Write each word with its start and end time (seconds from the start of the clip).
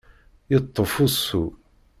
Yeṭṭef 0.51 0.91
usu. 1.05 1.43